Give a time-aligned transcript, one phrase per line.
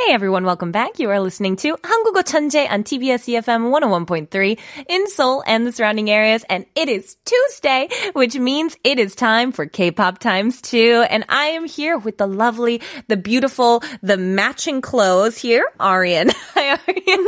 [0.00, 0.98] Hey everyone, welcome back.
[0.98, 4.58] You are listening to 한국어 천재 on TBS EFM 101.3
[4.88, 6.42] in Seoul and the surrounding areas.
[6.48, 11.04] And it is Tuesday, which means it is time for K-pop times two.
[11.10, 16.30] And I am here with the lovely, the beautiful, the matching clothes here, Arian.
[16.54, 17.26] Hi, Arian.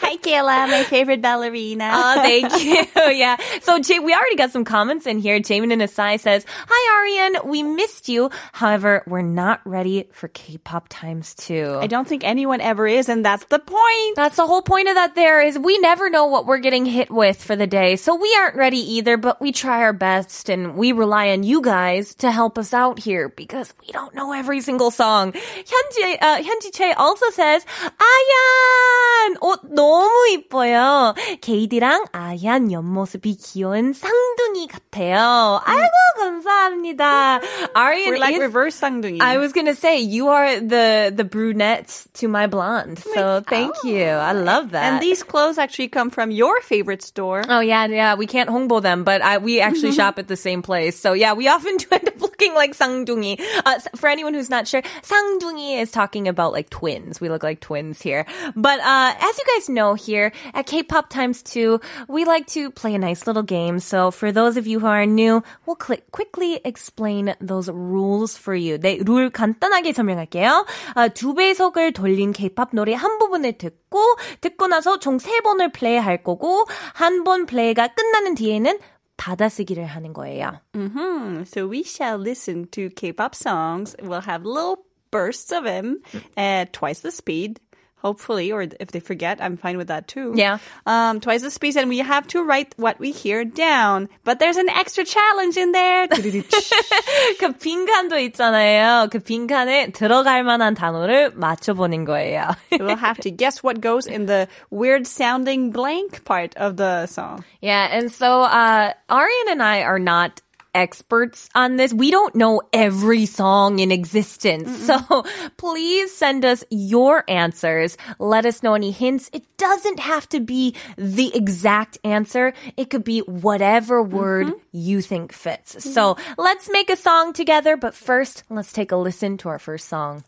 [0.00, 1.90] Hi, Kayla, my favorite ballerina.
[1.92, 2.84] Oh, thank you.
[3.12, 3.38] Yeah.
[3.62, 5.40] So Jay, we already got some comments in here.
[5.40, 7.48] Jamin Asai says, Hi, Arian.
[7.50, 8.30] We missed you.
[8.52, 11.78] However, we're not ready for K-pop times two.
[11.80, 14.15] I don't don't think anyone ever is, and that's the point.
[14.15, 17.09] That's the whole point of that there is we never know what we're getting hit
[17.09, 17.95] with for the day.
[17.95, 21.65] So we aren't ready either, but we try our best and we rely on you
[21.65, 25.33] guys to help us out here because we don't know every single song.
[25.33, 27.65] Hyunji uh, Che also says,
[27.97, 29.37] 아얀!
[29.41, 31.15] 옷 너무 이뻐요.
[31.41, 35.59] 게이디랑 아얀 옆모습이 귀여운 쌍둥이 같아요.
[35.65, 37.41] 아이고, 감사합니다.
[37.75, 39.21] Arian We're like is, reverse 쌍둥이.
[39.21, 42.99] I was gonna say, you are the, the brunette to my blonde.
[42.99, 44.05] So thank you.
[44.05, 44.41] I oh.
[44.41, 44.83] love that.
[44.83, 47.43] and these clothes actually come from your favorite store.
[47.47, 48.15] Oh yeah, yeah.
[48.15, 50.99] We can't 홍보 them, but I, we actually shop at the same place.
[50.99, 53.38] So yeah, we often do end up looking like 쌍둥이.
[53.64, 57.20] Uh, s- for anyone who's not sure, 쌍둥이 is talking about like twins.
[57.20, 58.24] We look like twins here.
[58.56, 62.94] But uh, as you guys know here at K-pop times two, we like to play
[62.94, 63.78] a nice little game.
[63.78, 68.54] So for those of you who are new, we'll cli- quickly explain those rules for
[68.54, 68.78] you.
[68.78, 70.66] 네, 룰 간단하게 설명할게요.
[70.94, 74.00] 아, 두 배속을 돌린 K-pop 노래 한 부분을 듣고
[74.40, 78.78] 듣고 나서 총 세 번을 플레이할 거고 한 번 플레이가 끝나는 뒤에는
[79.16, 80.60] 받아쓰기를 하는 거예요.
[80.74, 83.94] Hmm, So we shall listen to K-pop songs.
[84.02, 86.00] We'll have little bursts of them
[86.36, 87.60] at twice the speed.
[88.04, 90.32] Hopefully, or if they forget, I'm fine with that too.
[90.34, 90.56] Yeah.
[90.86, 94.08] Um, twice the speed, and we have to write what we hear down.
[94.24, 96.08] But there's an extra challenge in there.
[96.08, 99.10] 그 빈칸도 있잖아요.
[99.10, 102.56] 그 빈칸에 들어갈 만한 단어를 맞춰보는 거예요.
[102.72, 107.44] we'll have to guess what goes in the weird sounding blank part of the song.
[107.60, 110.40] Yeah, and so uh Arian and I are not
[110.75, 111.93] experts on this.
[111.93, 114.85] We don't know every song in existence.
[114.85, 115.25] So
[115.57, 117.97] please send us your answers.
[118.19, 119.29] Let us know any hints.
[119.33, 122.53] It doesn't have to be the exact answer.
[122.77, 124.15] It could be whatever mm-hmm.
[124.15, 125.75] word you think fits.
[125.75, 125.89] Mm-hmm.
[125.89, 129.87] So let's make a song together, but first, let's take a listen to our first
[129.87, 130.23] song.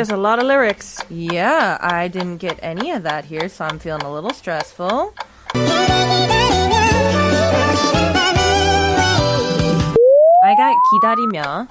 [0.00, 1.00] There's a lot of lyrics.
[1.08, 5.14] Yeah, I didn't get any of that here, so I'm feeling a little stressful.
[10.44, 11.68] I got 기다리며.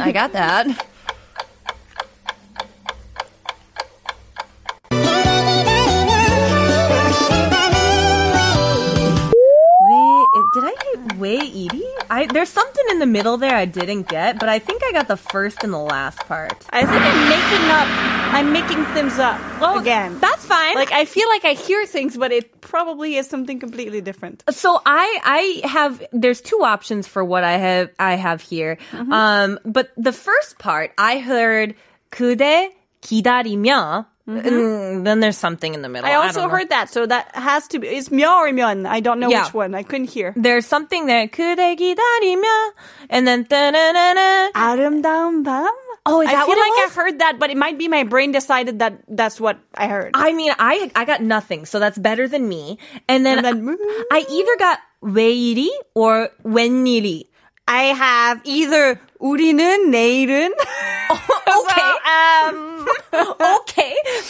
[0.00, 0.66] I got that.
[12.16, 12.30] Wait, did I get way Edie?
[12.30, 15.08] I there's something in the middle there I didn't get, but I think I got
[15.08, 16.66] the first and the last part.
[16.70, 17.88] I think I'm making up.
[18.34, 19.40] I'm making things up
[19.80, 20.18] again.
[20.20, 20.74] That's fine.
[20.74, 24.42] like I feel like I hear things, but it probably is something completely different.
[24.50, 28.78] So I I have there's two options for what I have I have here.
[28.92, 29.12] Mm-hmm.
[29.12, 31.74] Um but the first part I heard
[32.10, 32.70] 그대
[33.02, 36.08] 기다리며 and then there's something in the middle.
[36.08, 36.20] Mm-hmm.
[36.20, 36.56] I also don't know.
[36.56, 37.88] heard that, so that has to be.
[37.88, 38.86] It's 며 or 면.
[38.86, 39.44] I don't know Yeah.
[39.44, 39.74] which one.
[39.74, 40.32] I couldn't hear.
[40.36, 42.46] there's something there 그대 기다리며
[43.10, 44.52] and then 따나나나.
[44.54, 45.66] 아름다운 밤.
[46.04, 46.90] Oh, is I that feel what it like was?
[46.90, 50.10] I heard that, but it might be my brain decided that that's what I heard.
[50.14, 52.78] I mean I I got nothing, so that's better than me.
[53.08, 53.78] And then, And then-
[54.10, 57.26] I, I either got 왜 이리 or 웬일이.
[57.68, 60.50] I have either 우리는 내일은.
[61.12, 61.90] Okay.
[62.08, 63.65] um, okay.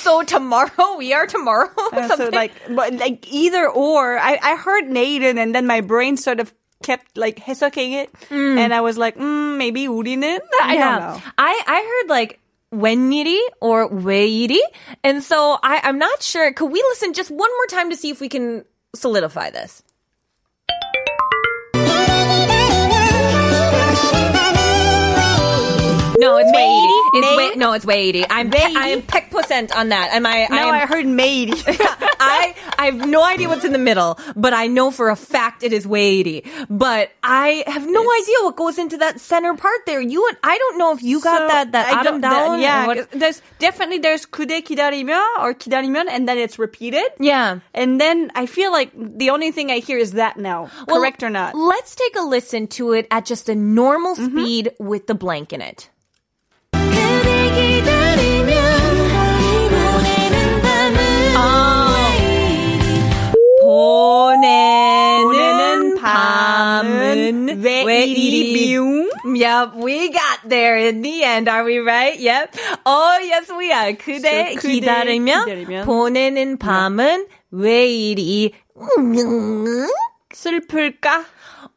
[0.06, 1.70] So tomorrow we are tomorrow.
[1.92, 4.18] Uh, so Something- like, but like either or.
[4.18, 6.52] I, I heard Naden and then my brain sort of
[6.82, 10.38] kept like 해석ing it, and I was like, mm, maybe 우리는.
[10.60, 11.22] I don't know.
[11.38, 12.40] I, I heard like
[12.74, 14.58] 웬일이 or 왜일이.
[15.04, 16.52] And so I, I'm not sure.
[16.52, 18.64] Could we listen just one more time to see if we can
[18.94, 19.82] solidify this?
[27.16, 27.26] it's Maybe?
[27.26, 27.48] 왜일이.
[27.48, 28.24] It's way, no, it's way 80.
[28.30, 30.12] I'm pe- I am peck percent on that.
[30.12, 30.46] Am I?
[30.50, 31.54] No, I, I am, heard maid.
[32.20, 35.62] I I have no idea what's in the middle, but I know for a fact
[35.62, 36.44] it is way 80.
[36.70, 40.00] But I have no idea what goes into that center part there.
[40.00, 42.46] You and I don't know if you got So, that that I autumn don't- that-
[42.46, 42.58] down.
[42.58, 47.06] or yeah, what- 'cause there's definitely there's kude 기다리며 or 기다리면, and then it's repeated.
[47.18, 47.58] yeah.
[47.74, 50.70] And then I feel like the only thing I hear is that now.
[50.86, 51.54] Well, Correct or not?
[51.54, 54.36] Let's take a listen to it at just a normal Mm-hmm.
[54.38, 55.88] speed with the blank in it.
[67.31, 68.77] 왜 이리
[69.25, 71.47] Yep, we got there in the end.
[71.49, 72.17] Are we right?
[72.19, 72.55] Yep.
[72.85, 73.93] Oh, yes, we are.
[73.93, 75.85] 그대 So, 그대 기다리며 기다리면.
[75.85, 78.51] 보내는 밤은 왜 이리
[80.33, 81.25] 슬플까?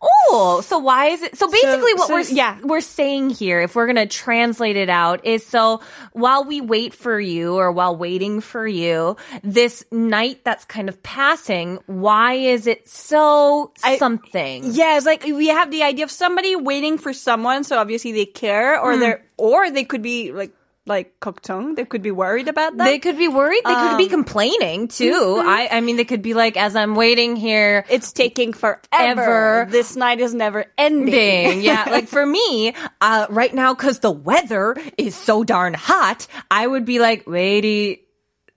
[0.02, 1.36] Oh, so why is it?
[1.36, 2.58] So basically, what so, we're yeah.
[2.62, 5.82] we're saying here, if we're gonna translate it out, is so
[6.12, 11.02] while we wait for you, or while waiting for you, this night that's kind of
[11.02, 14.72] passing, why is it so I- something?
[14.72, 18.26] Yeah, it's like we have the idea of somebody waiting for someone, so obviously they
[18.26, 19.00] care, or hmm.
[19.00, 20.54] they're, or they could be like,
[20.89, 21.75] like 걱정.
[21.75, 22.85] They could be worried about that.
[22.85, 23.61] They could be worried.
[23.65, 25.41] They could be Um, complaining too.
[25.41, 25.49] mm-hmm.
[25.49, 28.85] I, I mean, they could be like, as I'm waiting here, it's taking forever.
[28.93, 29.67] Ever.
[29.71, 31.09] This night is never ending.
[31.09, 31.61] ending.
[31.65, 36.67] Yeah, like for me, uh, right now, because the weather is so darn hot, I
[36.67, 37.97] would be like, waiting,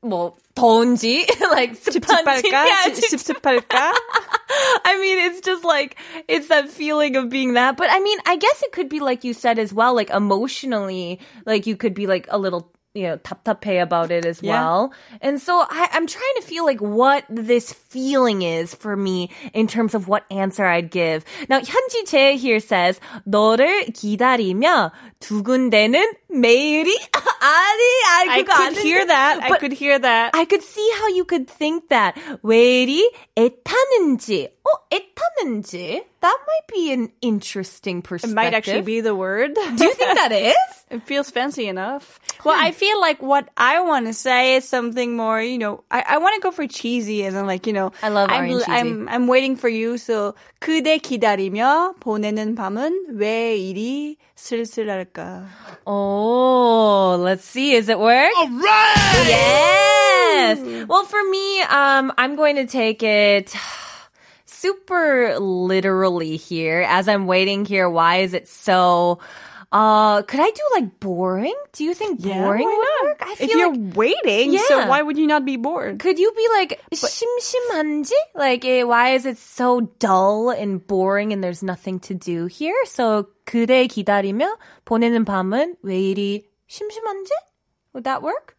[0.05, 2.45] 뭐 더운지, like 습한지.
[2.93, 3.93] 찝찝할까?
[4.53, 4.81] Yeah, 찝- 찝찝할까?
[4.85, 5.97] I mean, it's just like
[6.29, 7.77] it's that feeling of being that.
[7.77, 11.21] But I mean, I guess it could be like you said as well, like emotionally,
[11.47, 12.73] like you could be like a little.
[12.95, 14.59] You know, 답답해 about it as Yeah.
[14.59, 14.93] well.
[15.21, 19.69] And so I, I'm trying to feel like what this feeling is for me in
[19.69, 21.23] terms of what answer I'd give.
[21.49, 22.99] Now, 현지 제 here says,
[23.29, 24.91] 너를 기다리며
[25.21, 26.97] 두근대는 매일이?
[27.41, 27.83] 아니,
[28.21, 28.83] 아니, I 그거 could 아닌데.
[28.83, 29.43] hear that.
[29.43, 30.31] I But could hear that.
[30.35, 32.15] I could see how you could think that.
[32.43, 34.49] 왜 이리 애타는지.
[34.65, 36.05] 어, 애타는지?
[36.21, 38.35] That might be an interesting It perspective.
[38.35, 39.55] might actually be the word.
[39.55, 40.57] Do you think that is?
[40.91, 42.19] It feels fancy enough.
[42.45, 46.03] Well, I feel like what I want to say is something more, you know, I,
[46.07, 48.65] I want to go for cheesy as in like, you know, I love I'm, orange
[48.65, 48.73] cheesy.
[48.73, 49.97] I'm, I'm waiting for you.
[49.99, 55.47] So, 그대 기다리며 보내는 밤은 왜 이리 쓸쓸할까?
[55.87, 57.75] Oh, let's see.
[57.75, 58.33] Is it work?
[58.37, 59.27] All right.
[59.29, 60.87] Yes.
[60.89, 63.55] Well, for me, um, I'm going to take it
[64.47, 67.89] super literally here as I'm waiting here.
[67.91, 69.19] Why is it so?
[69.71, 71.53] Uh, could I do like boring?
[71.77, 73.05] Do you think boring why would not?
[73.05, 73.21] work?
[73.21, 74.89] I feel If you're like waiting, so Yeah.
[74.89, 75.99] why would you not be bored?
[76.01, 78.17] Could you be like 심심한지?
[78.35, 82.81] Like eh, why is it so dull and boring and there's nothing to do here?
[82.87, 87.33] So 그대 기다리며 보내는 밤은 왜 이리 심심한지?
[87.95, 88.57] Would that work?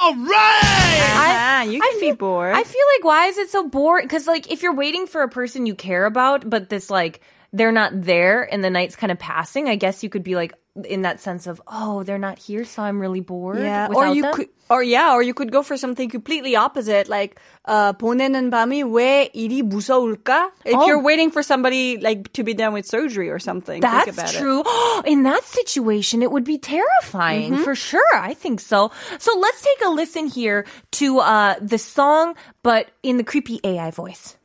[0.00, 2.54] Ah, you can be bored.
[2.54, 4.06] I feel like why is it so boring?
[4.06, 7.20] Because like if you're waiting for a person you care about, but this like
[7.52, 10.54] they're not there and the night's kind of passing, I guess you could be like
[10.84, 13.58] in that sense of oh they're not here, so I'm really bored.
[13.58, 14.34] Yeah, or without you them.
[14.34, 18.84] could, or yeah, or you could go for something completely opposite, like uh, 보내는 밤이
[18.84, 20.50] 왜 이리 무서울까?
[20.64, 20.86] If Oh.
[20.86, 24.34] you're waiting for somebody like to be done with surgery or something, think That's about
[24.34, 24.38] it.
[24.38, 24.62] true.
[25.04, 27.64] In that situation, it would be terrifying Mm-hmm.
[27.64, 28.14] for sure.
[28.14, 28.92] I think so.
[29.18, 30.64] So let's take a listen here
[31.02, 34.36] to uh, the song, but in the creepy AI voice.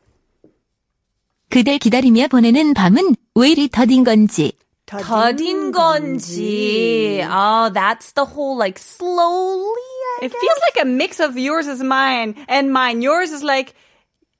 [1.49, 4.53] 그대 기다리며 보내는 밤은 왜 이리 더딘 건지.
[4.87, 7.25] 더딘 건지.
[7.27, 9.89] Oh, that's the whole like slowly.
[10.21, 13.01] I It feels like a mix of yours is mine and mine.
[13.01, 13.73] Yours is like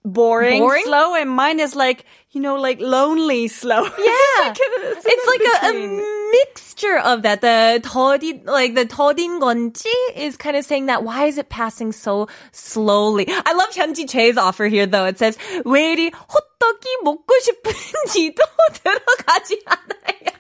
[0.05, 0.83] boring, Boring?
[0.85, 3.83] slow, and mine is like you know, like lonely, slow.
[3.83, 6.31] Yeah, it's, it's like a, a between.
[6.31, 7.41] mixture of that.
[7.41, 9.85] The 더딘, like the 더딘 건지
[10.15, 13.27] is kind of saying that why is it passing so slowly?
[13.29, 15.05] I love 현지 Che's offer here though.
[15.05, 18.43] It says 왜 이리 호떡이 먹고 싶은지도
[18.83, 20.33] 들어가지 않아요.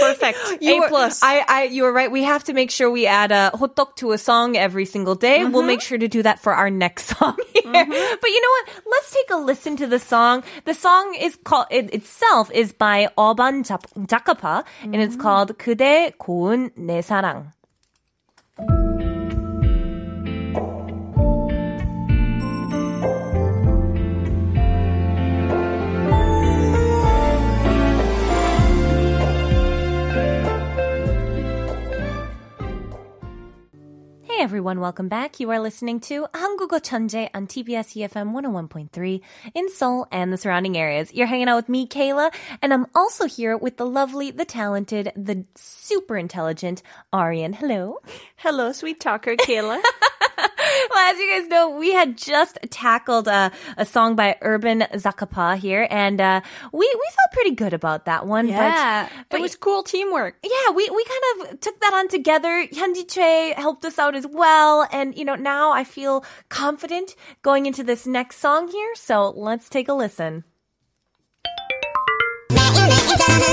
[0.00, 0.38] Perfect.
[0.60, 1.22] You a plus.
[1.22, 2.10] I, I, you are right.
[2.10, 5.40] We have to make sure we add a hotteok to a song every single day.
[5.40, 5.52] Mm-hmm.
[5.52, 7.72] We'll make sure to do that for our next song here.
[7.72, 8.14] Mm-hmm.
[8.20, 8.66] But you know what?
[8.90, 10.42] Let's take a listen to the song.
[10.64, 14.94] The song is called it, itself is by Urban Zakapa, mm-hmm.
[14.94, 15.22] and it's mm-hmm.
[15.22, 17.52] called 그대 고운 내 사랑.
[34.59, 34.59] everyone.
[34.59, 34.79] everyone.
[34.79, 35.39] Welcome back.
[35.39, 39.21] You are listening to 한국어 천재 on TBS EFM 101.3
[39.53, 41.13] in Seoul and the surrounding areas.
[41.13, 45.11] You're hanging out with me, Kayla, and I'm also here with the lovely, the talented,
[45.15, 47.53] the super intelligent Arian.
[47.53, 47.99] Hello.
[48.35, 49.81] Hello, sweet talker, Kayla.
[50.90, 55.56] Well, as you guys know, we had just tackled uh, a song by Urban Zakapa
[55.56, 56.40] here, and uh,
[56.72, 58.48] we we felt pretty good about that one.
[58.48, 60.36] yeah, but, but it was cool teamwork.
[60.42, 62.66] yeah, we, we kind of took that on together.
[62.72, 64.86] Hyunji Choi helped us out as well.
[64.92, 68.94] And, you know, now I feel confident going into this next song here.
[68.94, 70.44] So let's take a listen.
[72.52, 73.44] I know this song.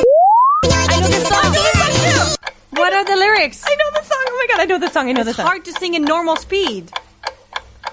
[0.63, 2.81] I know this song too.
[2.81, 3.63] What are the lyrics?
[3.65, 4.23] I know the song.
[4.27, 5.09] Oh my God, I know the song.
[5.09, 5.45] I know the song.
[5.45, 6.91] It's hard to sing in normal speed.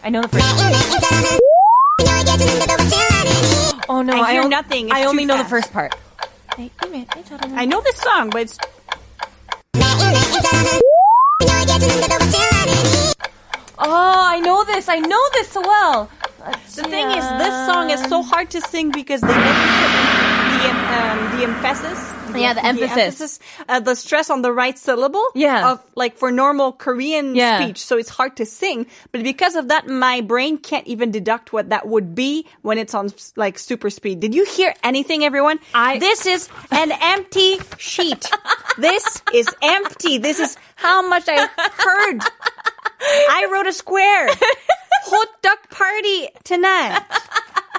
[0.04, 0.44] I know the first
[3.88, 4.88] Oh no, I hear on- nothing.
[4.88, 5.94] It's I only too know the first part.
[6.58, 8.58] I know this song, but it's
[13.76, 14.88] Oh, I know this.
[14.88, 16.10] I know this so well.
[16.76, 19.93] the thing is, this song is so hard to sing because they never
[20.64, 22.10] the um, the emphasis.
[22.34, 23.38] Yeah, the emphasis.
[23.68, 25.22] uh, the stress on the right syllable.
[25.36, 25.72] Yeah.
[25.72, 27.62] of like for normal Korean Yeah.
[27.62, 28.86] speech, so it's hard to sing.
[29.12, 32.94] But because of that, my brain can't even deduct what that would be when it's
[32.94, 34.18] on like super speed.
[34.20, 35.60] Did you hear anything, everyone?
[35.74, 38.28] I- this is an empty sheet.
[38.78, 40.18] this is empty.
[40.18, 42.20] This is how much I heard.
[43.00, 44.28] I wrote a square.
[45.06, 47.00] Hot duck party tonight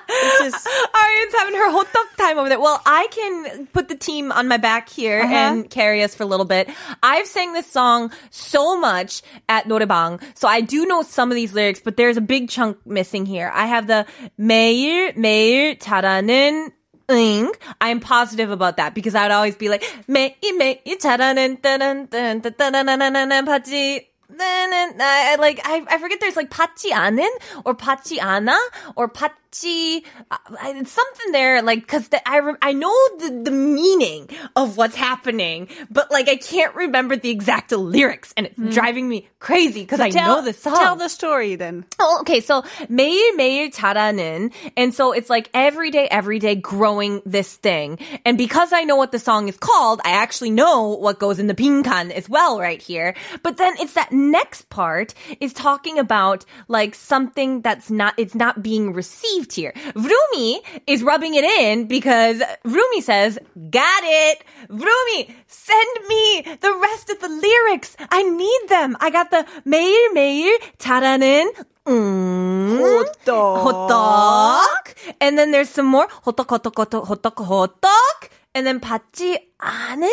[0.09, 2.59] it's just Arian's having her whole tough time over there.
[2.59, 5.33] Well, I can put the team on my back here uh-huh.
[5.33, 6.69] and carry us for a little bit.
[7.03, 11.53] I've sang this song so much at noraebang, so I do know some of these
[11.53, 13.51] lyrics, but there's a big chunk missing here.
[13.53, 14.05] I have the
[14.39, 16.71] 매일 매일 잘하는
[17.07, 22.41] I'm positive about that because I would always be like 매일 매일 잘하는 따란 따란
[22.41, 27.26] 따란 따란 바지 나는 I like I I forget there's like 받지 않은
[27.64, 28.56] or 받지 않아
[28.96, 33.50] or 받지 uh, it's something there like because the, I re- I know the the
[33.50, 39.08] meaning of what's happening but like I can't remember the exact lyrics and it's driving
[39.08, 40.76] me crazy because I know the song.
[40.76, 41.84] Tell the story then.
[41.98, 42.40] Oh, okay.
[42.40, 47.98] So 매일 매일 잘하는, and so it's like every day, every day growing this thing.
[48.24, 51.46] And because I know what the song is called, I actually know what goes in
[51.48, 53.14] the 빈칸 as well right here.
[53.42, 58.62] But then it's that next part is talking about like something that's not, it's not
[58.62, 59.72] being received here.
[59.94, 63.38] Vroomi is rubbing it in because Vroomi says,
[63.70, 64.44] got it.
[64.68, 67.96] Vroomi, send me the rest of the lyrics.
[68.10, 68.96] I need them.
[69.00, 71.52] I got the 매일 매일 잘하는
[71.86, 73.64] 음, 호떡.
[73.64, 74.94] 호떡.
[75.20, 78.28] And then there's some more 호떡 호떡 호떡 호떡 호떡.
[78.54, 80.08] And then 받지 않은?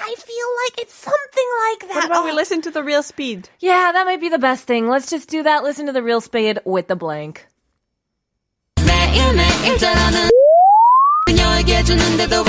[0.00, 1.96] I feel like it's something like that.
[1.96, 3.50] What about we Oh, listen to the real speed?
[3.60, 4.88] Yeah, that might be the best thing.
[4.88, 5.62] Let's just do that.
[5.62, 7.46] Listen to the real spade with the blank.
[11.26, 12.44] 그녀에게 주는데도?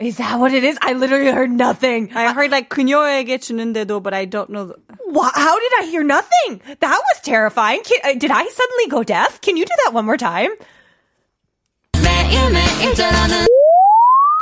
[0.00, 0.78] Is that what it is?
[0.80, 2.10] I literally heard nothing.
[2.14, 4.66] I heard like 그녀에게 주는데도, but I don't know.
[4.66, 4.76] The,
[5.08, 6.60] Wha How did I hear nothing?
[6.80, 7.82] That was terrifying.
[7.82, 9.40] Can, uh, did I suddenly go deaf?
[9.40, 10.50] Can you do that one more time?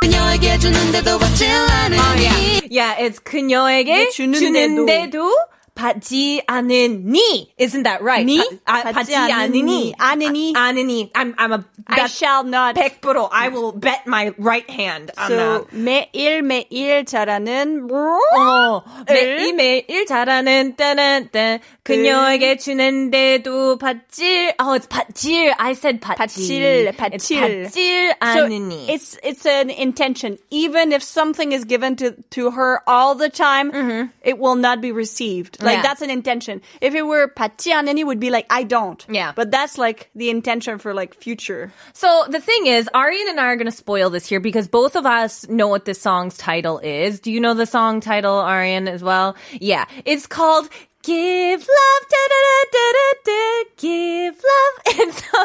[0.02, 2.62] 그녀에게 주는데도 받질 않으니.
[2.72, 5.30] Yeah, it's 그녀에게 주는데도
[5.75, 7.53] 받지 않으니.
[7.61, 8.25] Isn't that right?
[8.25, 8.39] 니?
[8.65, 9.93] 바- 아, 받지 않으니.
[9.99, 10.55] 않으니.
[10.57, 11.11] 않으니.
[11.13, 12.77] I'm, I'm a, I that's shall not.
[12.77, 13.29] 100%.
[13.31, 15.77] I will bet my right hand on So that.
[15.77, 25.73] 매일 매일 잘하는 어, 매일 매일 잘하는 따란따 그녀에게 주는데도 받질 oh it's 받질 I
[25.73, 27.63] said 받질 받질, 받질.
[27.67, 30.39] It's 받질 So 않으니 it's it's an intention.
[30.51, 34.91] Even if something is given to to her all the time, it will not be
[34.91, 35.59] received.
[35.61, 35.83] Like Yeah.
[35.83, 36.61] that's an intention.
[36.81, 39.05] If it were 받지 않으니, would be like I don't.
[39.09, 39.33] Yeah.
[39.35, 41.73] But that's like the intention for like future.
[41.93, 44.97] So the thing is, Arian and I are going to spoil this here because both
[44.97, 47.21] of us know what this song's title is.
[47.21, 49.37] Do you know the song title, Arian, as well?
[49.61, 49.85] Yeah.
[50.05, 50.69] It's called
[51.03, 54.99] Give Love, da da da da da da, give love.
[54.99, 55.43] And so,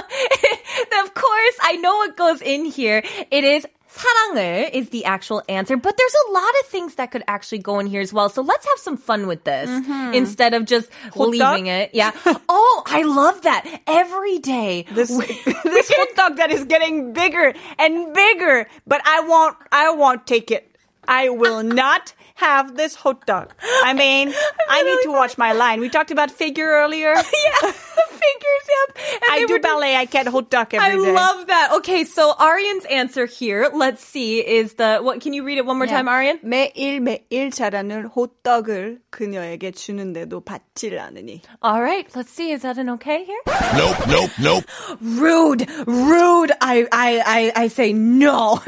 [1.03, 3.03] of course, I know what goes in here.
[3.29, 7.23] It is 사랑을 is the actual answer, but there's a lot of things that could
[7.27, 8.29] actually go in here as well.
[8.29, 9.69] So let's have some fun with this
[10.15, 11.91] instead of just leaving it.
[11.93, 12.11] Yeah.
[12.47, 13.67] Oh, I love that.
[13.87, 14.85] Every day.
[14.91, 20.25] This this hot dog that is getting bigger and bigger, but I won't I won't
[20.25, 20.73] take it.
[21.07, 23.53] I will not have this hot dog.
[23.83, 24.33] I mean,
[24.69, 25.79] I need to watch my line.
[25.79, 27.13] We talked about figure earlier.
[27.13, 27.21] yeah,
[27.61, 28.65] the figures.
[28.71, 28.97] Yep.
[29.15, 29.95] And I they do were- ballet.
[29.95, 31.11] I can't hot dog every I day.
[31.11, 31.71] love that.
[31.77, 35.21] Okay, so Aryan's answer here, let's see, is the what?
[35.21, 36.39] Can you read it one more time, Aryan?
[36.43, 41.41] 매일 매일 자라는 호떡을 그녀에게 주는데도 받질 않으니.
[41.63, 42.51] All right, let's see.
[42.51, 43.41] Is that an okay here?
[43.75, 44.63] Nope, nope, nope.
[45.01, 46.51] Rude, rude.
[46.61, 48.59] I, I, I, I say no.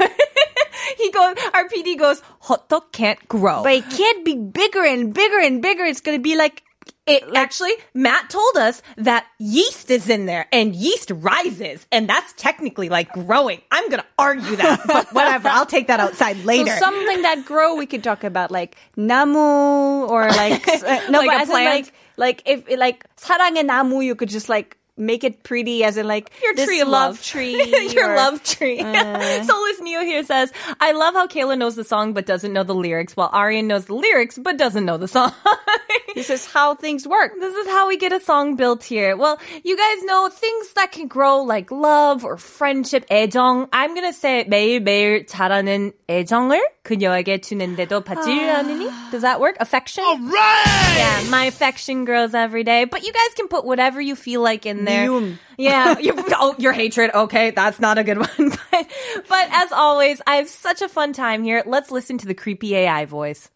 [0.98, 1.36] he goes.
[1.52, 2.22] Our PD goes.
[2.44, 3.62] Hotdog can't grow.
[3.62, 5.84] But it can't be bigger and bigger and bigger.
[5.84, 6.62] It's gonna be like
[7.04, 12.32] It, actually, Matt told us that yeast is in there and yeast rises, and that's
[12.40, 13.60] technically like growing.
[13.68, 15.52] I'm gonna argue that, but whatever.
[15.52, 16.72] I'll take that outside later.
[16.72, 21.28] So something that grow, we could talk about like namu or like uh, no, Like
[21.28, 21.68] but a as in plant?
[21.68, 26.07] like like if like 사랑의 namu, you could just like make it pretty, as in
[26.07, 28.79] like your this tree of love, love tree, your or- love tree.
[28.79, 32.63] Uh, Soulless Neo here says, "I love how Kayla knows the song but doesn't know
[32.63, 35.33] the lyrics, while Arian knows the lyrics but doesn't know the song."
[36.14, 37.32] This is how things work.
[37.40, 39.16] This is how we get a song built here.
[39.16, 43.68] Well, you guys know things that can grow like love or friendship, 애정.
[43.72, 48.88] I'm gonna say 매일매일 자라는 애정을 그녀에게 주는데도 받질 않으니?
[49.10, 49.56] Does that work?
[49.58, 50.04] Affection?
[50.04, 50.94] Right!
[50.96, 52.84] Yeah, my affection grows every day.
[52.84, 55.08] But you guys can put whatever you feel like in there.
[55.08, 55.38] 미움.
[55.58, 57.10] Yeah, your, oh, your hatred.
[57.14, 58.52] Okay, that's not a good one.
[58.70, 58.86] But,
[59.28, 61.62] but as always, I have such a fun time here.
[61.64, 63.50] Let's listen to the creepy AI voice.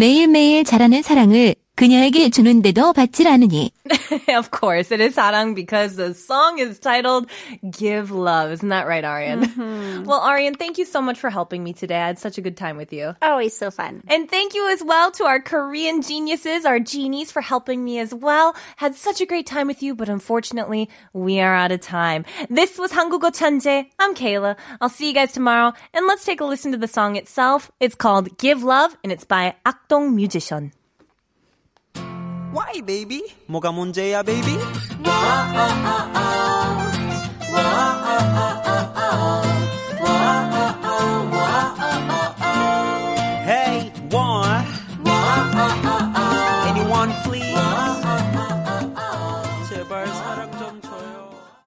[0.00, 3.71] 매일매일 자라는 사랑을 그녀에게 주는데도 받질 않으니.
[4.29, 7.27] of course, it is sarang because the song is titled
[7.69, 10.05] "Give Love." Isn't that right, Aryan?
[10.07, 11.99] Well, Aryan, thank you so much for helping me today.
[11.99, 13.15] I had such a good time with you.
[13.21, 14.01] Always so fun.
[14.07, 18.13] And thank you as well to our Korean geniuses, our genies, for helping me as
[18.13, 18.55] well.
[18.77, 22.23] Had such a great time with you, but unfortunately, we are out of time.
[22.49, 23.87] This was 한국어 천재.
[23.99, 24.55] I'm Kayla.
[24.79, 27.69] I'll see you guys tomorrow, and let's take a listen to the song itself.
[27.81, 30.71] It's called "Give Love," and it's by 악동 Musician.
[32.53, 33.21] Why, baby?
[33.47, 34.57] 뭐가 문제야, baby?
[35.05, 36.18] oh,